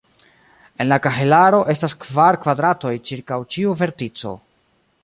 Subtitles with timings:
[0.85, 4.35] En la kahelaro estas kvar kvadratoj ĉirkaŭ ĉiu vertico.